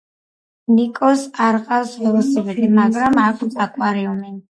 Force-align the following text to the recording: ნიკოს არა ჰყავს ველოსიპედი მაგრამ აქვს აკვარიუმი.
ნიკოს 0.77 1.25
არა 1.47 1.59
ჰყავს 1.65 1.91
ველოსიპედი 2.05 2.71
მაგრამ 2.79 3.21
აქვს 3.25 3.61
აკვარიუმი. 3.67 4.33